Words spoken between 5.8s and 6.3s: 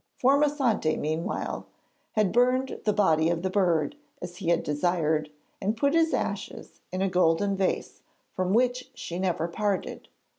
his